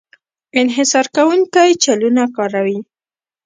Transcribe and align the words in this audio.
انحصار 0.59 1.05
کوونکی 1.15 1.71
چلونه 1.83 2.23
کاروي. 2.35 2.77